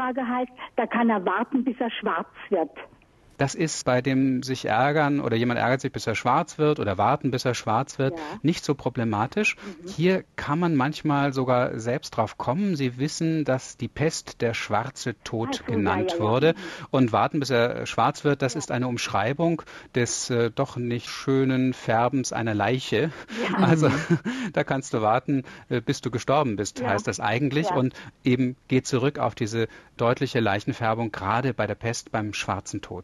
[0.00, 2.70] Frage heißt, da kann er warten, bis er schwarz wird.
[3.40, 6.98] Das ist bei dem sich ärgern oder jemand ärgert sich, bis er schwarz wird oder
[6.98, 8.22] warten, bis er schwarz wird, ja.
[8.42, 9.56] nicht so problematisch.
[9.56, 9.88] Mhm.
[9.88, 12.76] Hier kann man manchmal sogar selbst drauf kommen.
[12.76, 16.52] Sie wissen, dass die Pest der schwarze Tod also, genannt ja, ja, wurde.
[16.52, 16.86] Mhm.
[16.90, 19.62] Und warten, bis er schwarz wird, das ist eine Umschreibung
[19.94, 23.10] des äh, doch nicht schönen Färbens einer Leiche.
[23.56, 23.90] Also
[24.52, 27.70] da kannst du warten, äh, bis du gestorben bist, heißt das eigentlich.
[27.70, 29.66] Und eben geht zurück auf diese
[29.96, 32.98] deutliche Leichenfärbung, gerade bei der Pest beim schwarzen Tod.